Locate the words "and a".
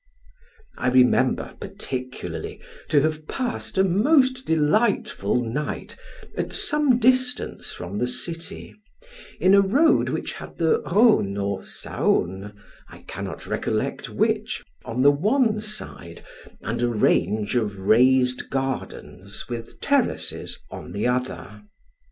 16.61-16.87